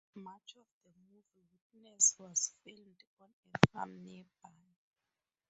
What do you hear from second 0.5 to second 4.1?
of the movie "Witness" was filmed on a farm